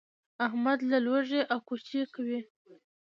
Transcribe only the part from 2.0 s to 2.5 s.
کوي.